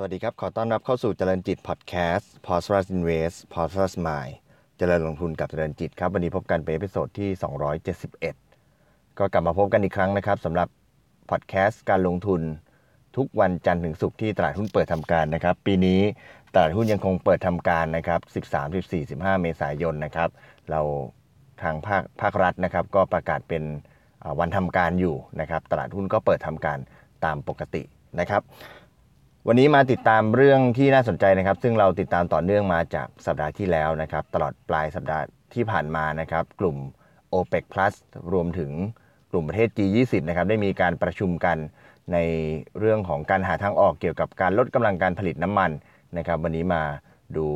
[0.00, 3.80] สวัสดีครับ ขอต้อนรับเข้าสู่เจริญจิตพอดแคสต์ p o s t r u s Invest p o s t r
[3.82, 4.34] u s Mind
[4.78, 7.30] เจริญลงทุนกับเจริญจิตครับ วันนี้พบกันเป็น episode ที่
[8.24, 10.68] 271 ก็กลับมาพบกันอีกครั้งนะครับสำหรับ
[11.30, 12.40] พอดแคสต์การลงทุน
[13.16, 16.00] ทุกวันจันทร์ถึงศุกร์ที่ตลาดหุ้นเปิดทำการนะครับ ปีนี้
[16.54, 18.20] ตลาดหุ้นยังคงเปิดทำการนะครับ
[18.52, 20.28] 13 14 15 เมษายนนะครับ
[20.70, 20.80] เรา
[21.62, 23.62] ทางภาคภาครัฐนะครับ ก็ประกาศเป็น
[24.38, 26.78] วันทำการอยู่นะครับ ตลาดหุ้นก็เปิดทำการ
[27.24, 27.82] ตามปกติ
[28.20, 28.42] นะครับ
[29.46, 35.24] วันนี้มาติดตามเรื่องที่น่าสนใจนะครับ ซึ่งเราติดตามต่อเนื่องมาจากสัปดาห์ที่แล้วนะครับ ตลอดปลายสัปดาห์
[35.54, 36.76] ที่ผ่านมานะครับ กลุ่ม
[37.34, 37.94] OPEC Plus
[38.32, 38.70] รวมถึง
[39.30, 41.56] กลุ่มประเทศ G20 นะครับ ได้มีการประชุมกัน
[42.12, 42.18] ใน
[42.78, 45.70] เรื่องของการหาทางออกเกี่ยวกับการลดกำลังการผลิตน้ำมัน
[46.18, 46.82] นะครับ วันนี้มา
[47.36, 47.46] ดู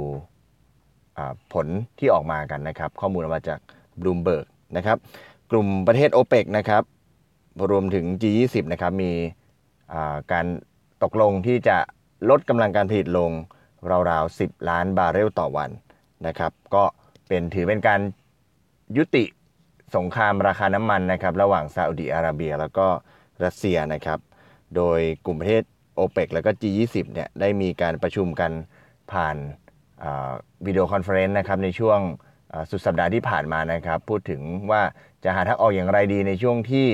[1.53, 1.66] ผล
[1.98, 3.58] ที่ออกมากันนะครับ ข้อมูลมาจาก
[4.00, 4.44] Bloomberg
[4.77, 4.98] นะครับ
[5.50, 6.83] กลุ่มประเทศ OPEC นะครับ
[7.70, 9.12] รวมถึง G20 นะครับ มี
[10.33, 10.47] การ
[11.03, 11.77] ตกลงที่จะ
[12.31, 13.31] ลดกำลังการผลิตลง
[14.11, 15.70] ราวๆ 10 ล้านบาร์เรลต่อวัน
[16.27, 16.84] นะครับก็
[17.28, 18.00] เป็นถือเป็นการ
[18.97, 19.25] ยุติ
[19.97, 22.86] สงครามราคาน้ำมันนะครับระหว่างซาอุดีอาระเบีย แล้วก็
[23.44, 24.19] รัสเซียนะครับ
[24.77, 25.62] โดยกลุ่มประเทศ
[25.94, 28.53] โอเปกแล้วก็ G20 เนี่ยได้มีการประชุมกัน
[29.12, 29.37] ผ่าน
[30.66, 31.98] video conference นะครับในช่วง
[32.70, 34.83] สุดสัปดาห์ที่ผ่านมานะครับพูดถึงว่า
[35.25, 36.87] จะหาทางออกอย่างไรดีในช่วงที่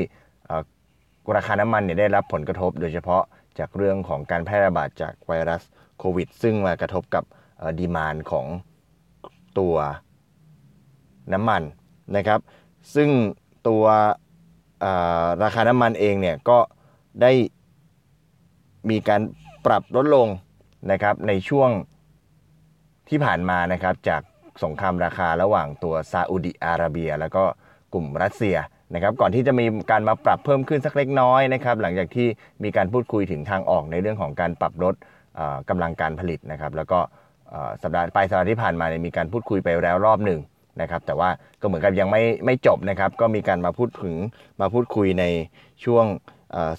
[1.36, 3.22] ราคาน้ำมันเนี่ยได้รับผลกระทบ โดยเฉพาะ
[3.58, 5.62] จากเรื่องของการแพร่ระบาดจากไวรัส
[5.98, 7.24] โควิด ซึ่งมากระทบกับ
[7.78, 8.46] demand ของ
[9.58, 9.76] ตัว
[11.32, 11.62] น้ำมัน
[12.16, 12.40] นะครับ
[12.94, 13.10] ซึ่ง
[13.68, 13.84] ตัว
[15.42, 16.58] ราคาน้ำมันเองเนี่ยก็
[17.22, 17.32] ได้
[18.90, 19.22] มีการ
[19.66, 20.28] ปรับลดลง
[20.92, 21.70] นะครับในช่วง
[23.08, 24.22] ที่ผ่านมานะครับจาก
[24.62, 27.44] สงครามราคาระหว่างตัวซาอุดิอาระเบีย แล้วก็
[27.92, 28.56] กลุ่มรัสเซีย
[28.94, 32.26] นะครับก่อนที่จะมีการมาปรับเพิ่มขึ้นสักเล็กน้อยนะครับหลังจากที่
[32.64, 34.94] มีการพูดคุยถึงทางออกในเรื่องของการปรับลด
[35.68, 36.98] กำลังการผลิตนะครับแล้วก็
[37.82, 40.40] สัปดาห์ปลายสัปดาห์ที่ผ่านมาเนี่ยมีการพูดคุยไปแล้วรอบหนึ่ง
[40.80, 44.16] นะครับแต่ว่าก็เหมือนกับยังไม่ไม่จบนะครับก็มีการมาพูดถึง
[44.60, 45.24] มาพูดคุยใน
[45.84, 46.04] ช่วง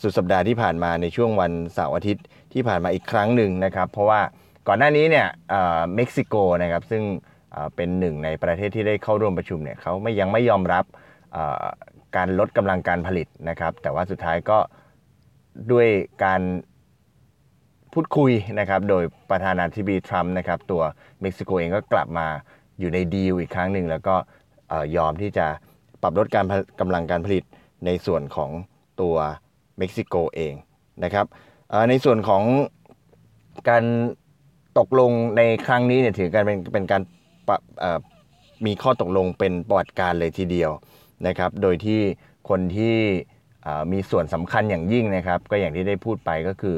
[0.01, 4.21] สุดสัปดาห์ที่ผ่านมาในช่วงวันเสาร์อาทิตย์ที่ผ่านมาอีกครั้งหนึ่งนะครับเพราะว่า
[4.67, 5.27] ก่อนหน้านี้เนี่ย
[5.95, 7.03] เม็กซิโกนะครับซึ่ง
[7.75, 10.85] เป็นหนึ่งในประเทศที่ได้เข้าร่วมประชุมเนี่ยเขาไม่ยังไม่ยอมรับ
[12.15, 14.57] การลดกำลังการผลิตนะครับ แต่ว่าสุดท้ายก็
[15.71, 15.87] ด้วย
[16.23, 16.41] การ
[17.93, 20.81] พูดคุยนะครับ โดยประธานาธิบดีทรัมป์นะครับ ตัว
[21.21, 22.27] เม็กซิโกเองก็กลับมา
[22.79, 24.15] อยู่ในดีลอีกครั้งหนึ่ง แล้วก็
[24.97, 25.45] ยอมที่จะ
[26.01, 26.45] ปรับลดการ
[26.79, 27.43] กำลังการผลิต
[27.85, 28.51] ในส่วนของ
[29.01, 29.15] ตัว
[29.77, 30.53] เม็กซิโกเอง
[31.03, 31.25] นะครับ
[31.89, 32.43] ในส่วนของ
[33.69, 33.83] การ
[34.79, 37.01] ตกลงในครั้งนี้เนี่ยถือการเป็นเป็นการ
[38.65, 40.71] มีข้อตกลงเป็นประวัติการเลยทีเดียว
[41.27, 42.01] นะครับ โดยที่
[42.49, 42.97] คนที่
[43.91, 46.77] มีส่วนสำคัญอย่างยิ่งนะครับ ก็อย่างที่ได้พูดไปก็คือ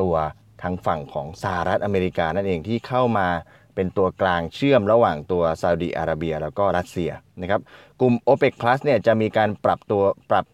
[0.00, 0.14] ตัว
[0.62, 3.28] ทางฝั่งของสหรัฐอเมริกานั่นเองที่เข้ามา
[3.74, 7.10] เป็นตัวกลางเชื่อมระหว่างตัวซาอุดีอาระเบีย แล้วก็รัสเซีย
[7.42, 7.60] นะครับ
[8.00, 10.44] กลุ่ม OPEC Plus เนี่ยจะมีการปรับตัวปรับ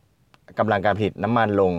[0.58, 1.72] กำลังการผลิตน้ำมันลง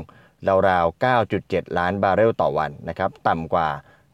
[0.70, 1.04] ราวๆ
[1.36, 3.70] 9.7 ล้านบาร์เรลต่อวันนะครับ ต่ำกว่า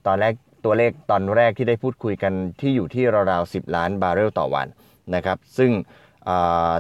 [0.08, 0.34] ตอนแรก
[0.66, 4.68] ตัวเลขตอนแรกที่ได้พูดคุยกันที่อยู่ที่ราวๆ 10 ล้านบาร์เรลต่อวัน
[5.16, 5.72] นะครับ ซึ่ง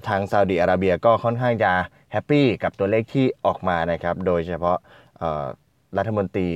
[0.07, 1.71] ทางซาอุดีอาระเบียก็ค่อนข้างจะ
[2.11, 4.77] แฮปปี้กับตัวเลขที่ออกมานะครับ โดยเฉพาะ
[5.97, 6.49] รัฐมนตรี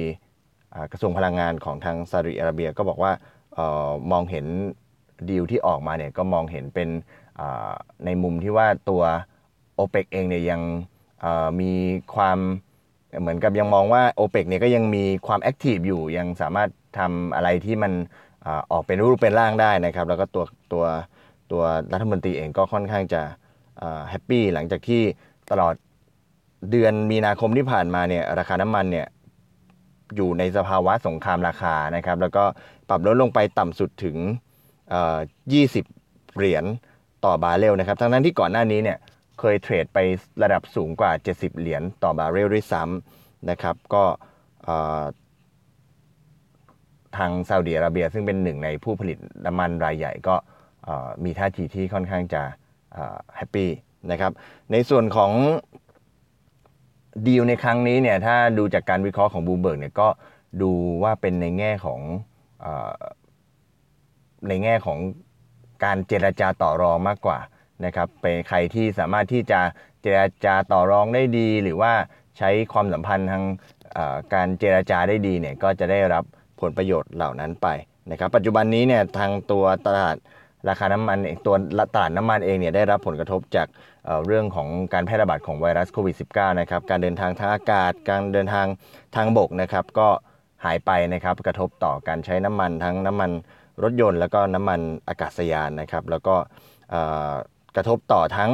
[0.92, 3.12] กระทรวงพลังงานของทางซาอุดีอาระเบียก็บอกว่า
[4.12, 4.46] มองเห็น
[5.30, 6.90] ดีลที่ออกมาเนี่ยก็มองเห็นเป็น
[8.06, 9.04] ในมุมที่ว่าตัว
[9.80, 10.62] o p e ปเองเนี่ยยัง
[11.62, 11.72] มี
[12.16, 12.40] ความ
[13.20, 17.94] เหมือนกับยังมองว่า o p e ปเนี่ยก็ยังมีความ active อยู่ยังสามารถทำอะไรที่มัน
[18.72, 20.86] ออกเป็นรูปเป็นร่างได้นะครับ แล้วก็ตัวตัว
[21.52, 21.64] ตัว
[21.94, 23.22] รัฐมนตรีเองก็ค่อนข้างจะ
[24.10, 25.02] happy หลังจากที่
[25.52, 25.76] ตลอด
[26.72, 29.08] เดือนมีนาคมที่ผ่านมาเนี่ยราคาน้ำมันเนี่ย
[30.16, 32.44] อยู่ในสภาวะสงครามราคานะครับ แล้วก็
[32.90, 34.18] ปรับลดลงไปต่ำสุดถึง
[35.64, 36.66] 20 เหรียญ
[37.26, 38.98] ต่อบาร์เรลนะครับทั้งนั้นที่ก่อนหน้านี้เนี่ย
[39.40, 39.98] เคยเทรดไป
[40.44, 44.04] ระดับสูงกว่า 70 เหรียญต่อบาร์เรลด้วยซ้ำนะครับ ก็
[47.18, 50.36] ทางซาอุดิอาระเบียซึ่งเป็นหนึ่งในผู้ผลิตน้ำมันรายใหญ่ก็
[51.24, 52.42] มีท่าทีที่ค่อนข้างจะ
[53.36, 53.70] happy
[54.12, 54.32] นะครับ
[54.72, 55.32] ในส่วนของ
[57.28, 60.08] ดีลในครั้งนี้เนี่ยถ้าดูจากการวิเคราะห์ของบลูมเบิร์กเนี่ยก็
[60.62, 60.72] ดู
[61.04, 62.02] ว่าเป็นในแง่ของ
[64.48, 65.00] ในแง่ของ
[65.84, 67.40] การเจรจาต่อรองมากกว่า
[67.86, 69.60] นะครับเป็นใครที่สามารถที่จะ
[70.02, 71.94] เจรจาต่อรองได้ดี หรือว่า
[72.38, 73.44] ใช้ความสัมพันธ์ทาง
[74.34, 76.24] การเจรจาได้ดีเนี่ยก็จะได้รับ
[76.62, 77.68] ผลประโยชน์เหล่านั้นไป
[78.12, 80.18] นะครับ ปัจจุบันนี้เนี่ยทางตัวตลาด
[80.70, 81.56] ราคาน้ำมันตัว
[81.96, 83.68] ตลาดน้ำมันเองเนี่ยได้รับผลกระทบจาก
[84.28, 88.68] เรื่องของการแพร่ระบาดของไวรัสโควิด -19 นะครับการเดินทางทางอากาศ การเดินทาง
[89.16, 90.08] ทางบกนะครับก็
[90.66, 93.32] หายไปนะครับกระทบต่อการใช้น้ำมันทั้งน้ำมัน
[93.84, 96.36] รถยนต์ แล้วก็น้ำมันอากาศยานนะครับแล้วก็
[97.76, 98.52] กระทบต่อทั้ง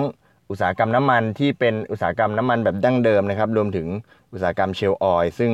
[0.49, 3.87] อุตสาหกรรมน้ำมันที่เป็นอุตสาหกรรมน้ำมันแบบดั้งเดิมนะครับรวมถึง
[4.33, 5.51] อุตสาหกรรมเชลออยซึ่ง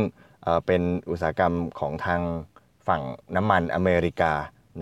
[0.65, 0.81] เป็น
[1.11, 2.21] อุตสาหกรรมของทาง
[2.87, 3.01] ฝั่ง
[3.35, 4.33] น้ำมันอเมริกา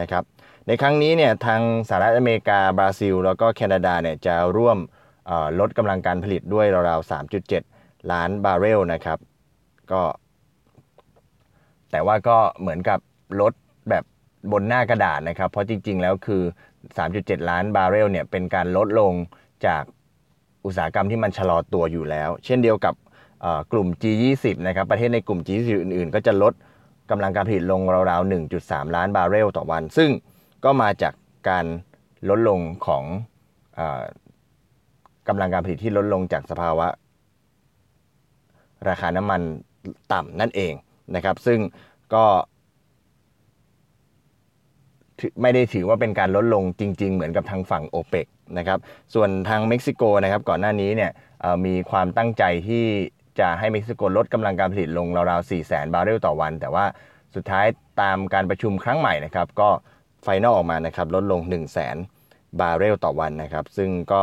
[0.02, 0.24] นะครับ
[0.68, 4.78] ในครั้งนี้เนี่ยทางสหรัฐอเมริกา บราซิล แล้วก็แคนาดาเนี่ยจะร่วม
[5.60, 7.12] ลดกำลังการผลิตด้วยราวๆ
[7.56, 9.20] 3.7 ล้านบาร์เรลนะครับ
[9.92, 10.02] ก็
[11.92, 13.00] แต่ว่าก็เหมือนกับ
[13.42, 13.54] ลด
[13.90, 14.04] แบบ
[14.52, 16.42] บนหน้ากระดาษนะครับ เพราะจริง ๆ แล้วคือ
[16.96, 19.14] 3.7 ล้านบาร์เรลเนี่ยเป็นการลดลง
[19.66, 19.84] จาก
[20.66, 22.94] อุตสาหกรรมที่มันชะลอตัวอยู่แล้ว เช่นเดียวกับ
[23.72, 26.54] กลุ่ม G20 นะครับประเทศในกลุ่ม G20 อื่น ๆ ก็จะลด
[27.12, 30.10] กำลังการผลิตลงราวๆ 1.3 ล้านบาร์เรลต่อวัน ซึ่ง
[30.66, 31.14] ก็มาจาก
[31.50, 31.66] การ
[32.30, 33.04] ลดลงของ
[35.28, 36.88] กำลังการผลิตที่ลดลงจากสภาวะ
[38.90, 39.42] ราคาน้ำมัน
[40.14, 40.74] ต่ำนั่นเอง
[41.16, 41.60] นะครับ ซึ่ง
[42.14, 42.26] ก็
[45.42, 48.28] ไม่ได้ถือว่าเป็นการลดลงจริง ๆ เหมือนกับทางฝั่งโอเปก
[48.58, 48.80] นะครับ
[49.14, 51.12] ส่วนทางเม็กซิโกนะครับ ก่อนหน้านี้เนี่ย
[51.66, 52.86] มีความตั้งใจที่
[53.40, 56.86] จะให้เม็กซิโกลดกำลังการผลิตลงราวๆ4 0 0 0 0 0 บาร์เรลต่อวัน แต่ว่า
[57.36, 57.66] สุดท้าย
[58.02, 59.70] ตามการประชุมครั้งใหม่นะครับ ก็
[60.28, 61.76] final ออกมานะครับลดลง 1 0 0 0 0
[62.58, 64.22] 0 บาร์เรลต่อวันนะครับ ซึ่งก็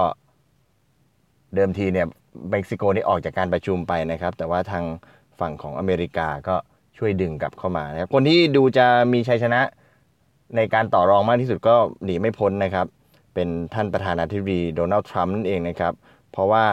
[1.54, 2.06] เดิมทีเนี่ย
[2.50, 4.84] เม็กซิโกนี่ออกจากการประชุมไปนะครับ แต่ว่าทาง
[5.40, 6.56] ฝั่งของอเมริกาก็
[6.99, 9.60] ช่วยดึงกลับเข้ามานะครับ คนที่ดูจะมีชัยชนะ
[10.56, 11.75] ในการต่อรองมากที่สุดก็
[12.05, 12.87] หนีไม่พ้นนะครับ
[13.34, 15.93] เป็นท่านประธานาธิบดีโดนัลด์ทรัมป์นั่นเองนะครับ
[16.32, 16.64] เพราะว่า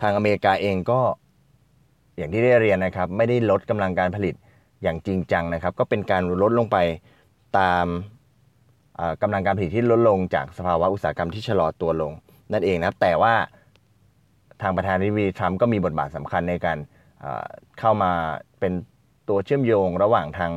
[0.00, 1.00] ทางอเมริกาเองก็
[2.16, 4.34] อย่างที่ได้เรียนนะครับ ไม่ได้ลดกำลังการผลิต
[4.82, 6.76] อย่างจริงจังนะครับ ก็เป็นการลดลงไป
[7.58, 7.86] ตาม
[9.22, 12.12] กำลังการผลิตที่ลดลงจากสภาวะอุตสาหกรรมที่ชะลอตัวลง
[12.52, 13.34] นั่นเองนะครับ แต่ว่า
[14.62, 16.78] ทางประธานาธิบดีทรัมป์ก็มีบทบาทสำคัญในการ
[17.78, 18.12] เข้ามา
[18.60, 18.72] เป็น
[19.28, 20.52] ตัวเชื่อมโยงระหว่างทาง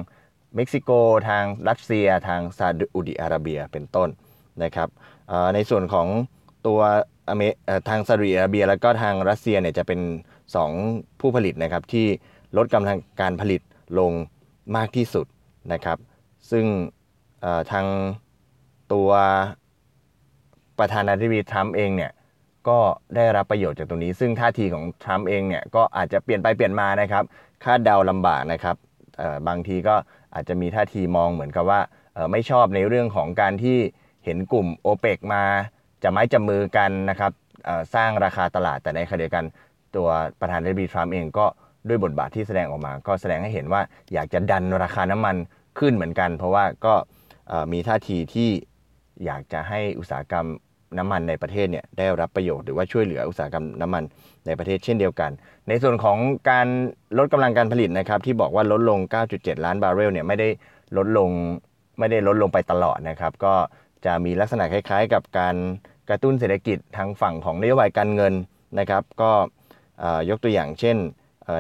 [0.56, 0.92] เม็กซิโก
[1.30, 4.10] ทางรัสเซีย ทางซาอุดิอาระเบียเป็นต้น
[4.64, 4.90] นะครับ
[5.54, 6.08] ในส่วนของ
[6.68, 6.80] ตัว
[7.90, 10.00] ทางซาอุดิอาระเบีย แล้วก็ทางรัสเซียเนี่ยจะเป็น
[10.60, 12.08] 2 ผู้ผลิตนะครับที่
[12.58, 13.62] ลดกำลังการผลิต
[14.00, 14.12] ลง
[14.76, 15.26] มากที่สุด
[15.74, 15.98] นะครับ
[16.52, 16.66] ซึ่ง
[17.72, 17.86] ทาง
[18.94, 19.10] ตัว
[20.80, 22.12] ประธานาธิบดีทรัมป์เองเนี่ย
[22.70, 22.80] ก็
[23.16, 27.24] ได้รับประโยชน์จากตรงนี้ ซึ่งท่าทีของทรัมป์เองเนี่ยก็อาจจะเปลี่ยนไปเปลี่ยนมานะครับ
[27.64, 28.76] คาดเดาลำบากนะครับ
[29.48, 29.96] บางทีก็
[30.34, 31.80] อาจจะมีท่าทีมองเหมือนกับว่า
[32.32, 33.78] ไม่ชอบในเรื่องของการที่
[34.26, 35.44] เห็นกลุ่มโอเปกมา
[36.04, 37.32] จะไม้จับมือกันนะครับ
[37.96, 39.46] สร้างราคาตลาดแต่ในขณะเดียวกัน
[39.96, 40.08] ตัว
[40.40, 41.46] ประธานาธิบดีทรัมป์เองก็
[41.88, 43.82] ด้วยบทบาทที่แสดงออกมา ก็แสดงให้เห็นว่า
[44.14, 45.36] อยากจะดันราคาน้ำมัน
[45.80, 46.94] ขึ้นเหมือนกัน เพราะว่าก็
[47.72, 48.50] มีท่าทีที่
[49.26, 50.48] อยากจะให้อุตสาหกรรม
[50.98, 54.04] น้ำมันในประเทศเนี่ยได้รับประโยชน์หรือว่าช่วยเหลืออุตสาหกรรมน้ำมัน
[54.46, 55.32] ในประเทศเช่นเดียวกัน
[55.70, 56.18] ในส่วนของ
[56.50, 56.68] การ
[57.18, 59.00] ลดกำลังการผลิตนะครับที่บอกว่าลดลง
[59.32, 60.50] 9.7 ล้านบาร์เรลเนี่ยไม่ได้
[60.98, 61.30] ลดลง
[62.00, 63.54] ไม่ได้ลดลงไปตลอดนะครับ ก็
[64.06, 65.56] จะมีลักษณะคล้ายๆ กับการ
[66.10, 68.34] กระตุ้นเศรษฐกิจทางฝั่งของนโยบายการเงิน
[68.80, 69.32] นะครับ ก็
[70.30, 70.98] ยกตัวอย่างเช่น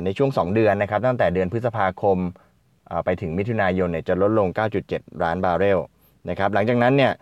[0.05, 2.17] ในช่วง 2 เดือนนะครับ ตั้งแต่เดือนพฤษภาคม
[3.05, 4.47] ไปถึงมิถุนายนเนี่ยจะลดลง
[4.85, 5.79] 9.7 ล้านบาร์เรล
[6.29, 7.13] นะครับหลังจากนั้นเนี่ย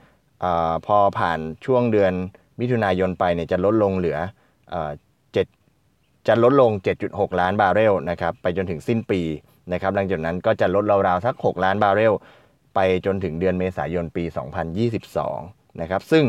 [0.43, 0.45] อ
[0.85, 2.13] พอผ่านช่วงเดือน
[2.59, 4.17] มิถุนายนไปเนี่ยจะลดลงเหลือ
[5.33, 5.47] เจ็ด
[6.27, 6.71] จะลดลง
[7.05, 9.21] 7.6 ล้านบาร์เรลนะครับไปจนถึงสิ้นปี
[9.73, 12.13] นะครับหลังจากนั้นก็จะลดราวๆสัก 6 ล้านบาร์เรล
[12.75, 14.23] ไปจนถึงเดือนเมษายนปี
[15.01, 16.23] 2022 นะครับซึ่ง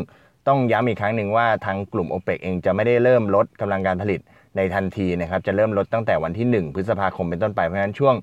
[0.48, 4.20] ต้องย้ำอีกครั้งหนึ่งว่าทางกลุ่ม o p e ปเองจะไม่ได้เริ่มลดกำลังการผลิต
[4.56, 8.14] ในทันทีนะครับจะเริ่มลดตั้งแต่วันที่ 1 พฤษภาคมเป็นต้นไปเพราะฉะนั้นช่วง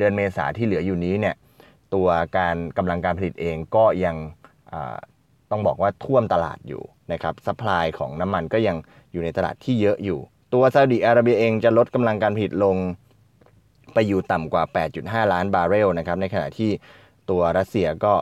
[0.00, 1.34] เดือนเมษาที่เหลืออยู่นี้เนี่ย
[1.94, 4.16] ตัวการกำลังการผลิตเองก็ยัง
[5.50, 8.76] ต้องบอกว่าท่วมตลาดอยู่นะครับ supply ของน้ำมันก็ยัง
[9.12, 10.18] อยู่ในตลาดที่เยอะอยู่
[10.54, 12.76] ตัวซาอุดิอาระเบียเองจะลดกำลังการผลิตลง
[13.94, 14.64] ไปอยู่ต่ำกว่า
[14.98, 16.70] 8.5 ล้านบาร์เรลนะครับในขณะที่
[17.30, 18.14] ตัวรัสเซียก็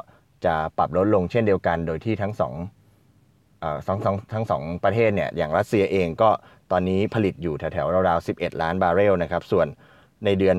[0.45, 2.55] จะปรับลดลงเช่นเดียวกัน โดยที่ทั้งสอง
[3.87, 6.31] สองสองทั้งสองประเทศเนี่ยอย่างรัสเซียเองก็
[6.73, 9.67] ตอนนี้ผลิตอยู่แถวๆราวๆ11 ล้านบาร์เรลนะครับส่วน
[10.25, 10.57] ในเดือน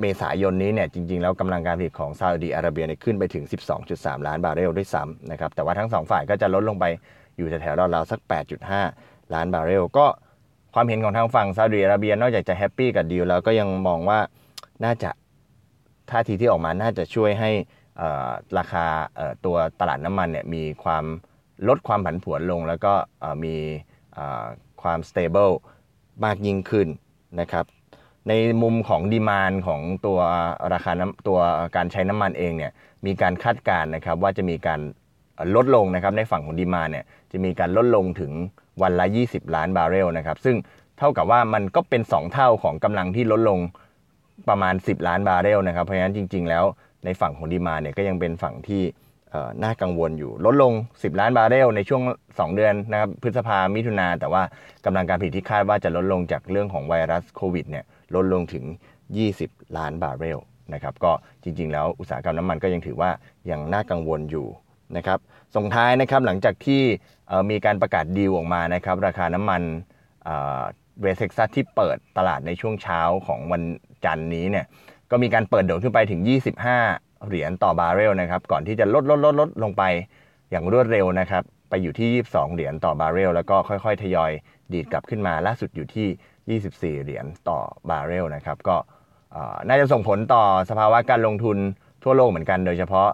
[0.00, 3.44] เมษายนนี้เนี่ยจริง ๆ แล้วกำลังการผลิตของซาอุดีอาระเบียเนี่ยขึ้นไปถึง
[3.84, 6.84] 12.3 ล้านบาร์เรลด้วยซ้ำนะครับแต่ว่าทั้งสองฝ่ายก็จะลดลงไป
[7.36, 8.20] อยู่แถวๆราวๆสัก
[8.76, 10.06] 8.5 ล้านบาร์เรลก็
[10.74, 14.18] ความเห็นของทางฝั่งซาอุดีอาระเบียนอกจากจะ happy กับดีลแล้วก็ยังมองว่า
[14.84, 15.10] น่าจะ
[16.10, 17.50] ท่าทีที่ออกมาน่าจะช่วยให้
[18.58, 18.86] ราคา
[19.44, 21.04] ตัวตลาดน้ำมันเนี่ยมีความ
[21.68, 22.92] ลดความผันผวนลง แล้วก็
[23.44, 23.56] มี
[24.82, 25.50] ความ stable
[26.24, 26.88] มากยิ่งขึ้น
[27.40, 27.64] นะครับ
[28.28, 30.18] ในมุมของ demand ของตัว
[30.72, 31.38] ราคาน้ำตัว
[31.76, 32.72] การใช้น้ำมันเองเนี่ย
[33.06, 34.80] มีการคาดการณ์นะครับว่าจะมีการ
[35.56, 38.32] ลดลงนะครับในฝั่งของ demand เนี่ยจะมีการลดลงถึง
[38.82, 40.56] วันละ 20 ล้านบาร์เรลนะครับซึ่ง
[40.98, 43.58] เท่ากับว่ามันก็เป็น 2 เท่าของกำลังที่ลดลง
[44.48, 46.64] ประมาณ 10 ล้านบาร์เรลนะครับเพราะฉะนั้นจริง ๆ แล้ว
[47.04, 48.82] ในฝั่งของดีมาเนี่ยก็ยังเป็นฝั่งที่
[49.62, 54.42] น่ากังวลอยู่ลดลง 10 ล้านบาร์เรลในช่วง 2 เดือนนะครับพฤษภามิถุนาแต่ว่า
[54.84, 57.84] กำลังการผลิตที่คาดว่าจะลดลงจากเรื่องของไวรัสโควิดเนี่ย
[58.14, 58.64] ลดลงถึง
[59.20, 60.38] 20 ล้านบาร์เรล
[60.74, 63.10] นะครับก็จริงๆ แล้วอุตสาหกรรมน้ำมันก็ยังถือว่า
[63.50, 64.46] ยังน่ากังวลอยู่
[64.96, 65.18] นะครับ
[65.56, 66.82] ส่งท้ายนะครับหลังจากที่
[67.50, 69.62] มีการประกาศดีลออกมานะครับราคาน้ำมัน
[71.00, 73.62] West Texas ที่เปิดตลาดในช่วงเช้าของวัน
[74.04, 74.66] จันทร์นี้เนี่ย
[75.10, 76.20] ก็มีการเปิดโดดขึ้นไปถึง
[76.74, 79.82] 25 เหรียญต่อบาร์เรลนะครับก่อนที่จะลดลดลดลดลงไป
[80.50, 84.30] อย่างรวดเร็วนะครับไปอยู่ที่ 22 เหรียญต่อบาร์เรลแล้วก็ค่อยๆ ทยอย
[84.72, 86.06] ดีดกลับขึ้นมาล่าสุดอยู่ที่
[86.46, 88.76] 24 เหรียญต่อบาร์เรลนะครับก็
[89.68, 91.58] น่าจะส่งผลต่อสภาวะการลงทุน
[92.02, 93.08] ทั่วโลกเหมือนกันโดยเฉพาะ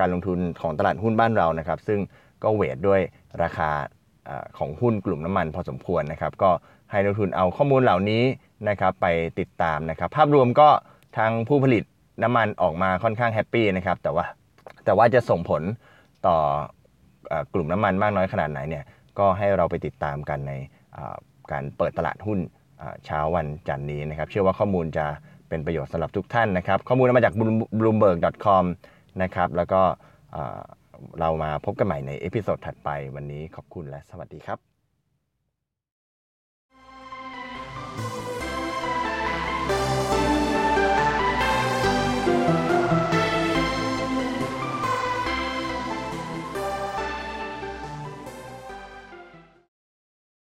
[0.00, 2.00] การลงทุนของตลาดหุ้นบ้านเรานะครับ ซึ่ง
[2.42, 3.00] ก็เวทด้วย
[3.42, 3.70] ราคา
[4.58, 6.50] ของหุ้นกลุ่มน้ำมันพอสมควรนะครับ ก็
[6.90, 8.22] ให้นักทุนเอาข้อมูลเหล่านี้
[8.68, 9.06] นะครับไป
[9.40, 10.68] ติดตามนะครับ ภาพรวมก็
[11.16, 11.84] ทางผู้ผลิต
[12.22, 14.24] น้ำมันออกมาค่อนข้างแฮปปี้นะครับแต่ว่า
[14.84, 15.62] แต่ว่าจะส่งผล
[16.26, 16.36] ต่อ
[17.54, 18.84] กลุ่มน้ำมันมากน้อยขนาดไหนเนี่ย
[19.18, 20.52] ก็ให้เราไปติดตามกันใน
[21.52, 22.38] การเปิดตลาดหุ้น
[23.06, 25.06] เช้าวันจันนี้นะครับ เชื่อว่าข้อมูลจะ
[25.48, 27.34] เป็นประโยชน์สำหรับทุกท่านนะครับ ข้อมูลมาจาก
[27.80, 28.64] bloomberg.com
[29.22, 29.80] นะครับ แล้วก็
[31.20, 34.71] เรามาพบกันใหม่ใน episode ถัดไปวันนี้ขอบคุณและสวัสดีครับ